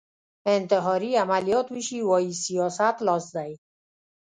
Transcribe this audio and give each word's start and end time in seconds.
انتحاري 0.55 1.11
عملیات 1.23 1.67
وشي 1.75 1.99
وايي 2.09 2.33
سیاست 2.45 2.95
لاس 3.07 3.25
دی 3.35 3.51